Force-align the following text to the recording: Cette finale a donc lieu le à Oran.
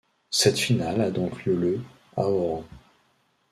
Cette 0.31 0.57
finale 0.57 0.99
a 1.01 1.11
donc 1.11 1.45
lieu 1.45 1.55
le 1.55 1.79
à 2.17 2.21
Oran. 2.23 2.63